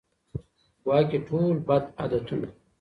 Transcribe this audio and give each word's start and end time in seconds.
ګواکي 0.83 1.19
ټول 1.27 1.55
بد 1.67 1.83
عادتونه 1.99 2.47